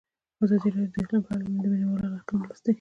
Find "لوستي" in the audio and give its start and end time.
2.47-2.69